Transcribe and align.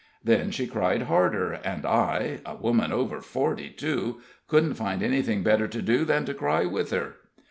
Then 0.23 0.49
she 0.49 0.65
cried 0.65 1.03
harder, 1.03 1.53
and 1.53 1.85
I 1.85 2.39
a 2.43 2.55
woman 2.55 2.91
over 2.91 3.21
forty, 3.21 3.69
too 3.69 4.19
couldn't 4.47 4.73
find 4.73 5.03
anything 5.03 5.43
better 5.43 5.67
to 5.67 5.79
do 5.83 6.05
than 6.05 6.25
to 6.25 6.33
cry 6.33 6.65
with 6.65 6.89
her. 6.89 7.17